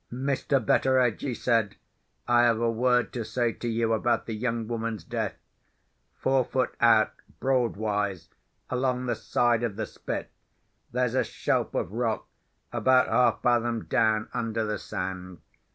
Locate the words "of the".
9.61-9.85